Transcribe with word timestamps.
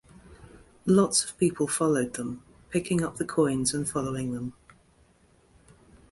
Lots 0.87 1.23
of 1.23 1.37
people 1.37 1.67
followed 1.67 2.15
them, 2.15 2.41
picking 2.71 3.03
up 3.03 3.17
the 3.17 3.23
coins 3.23 3.71
and 3.71 3.87
following 3.87 4.31
them. 4.31 4.53